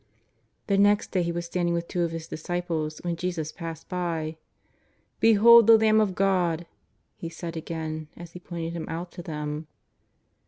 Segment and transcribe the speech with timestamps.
[0.01, 0.03] '^
[0.65, 3.87] The next day he was standing with two of his disci ples when Jesus passed
[3.87, 4.37] by:"
[5.19, 6.65] Behold the Lamb of God,"
[7.17, 9.67] he said again, as he pointed Him out to them.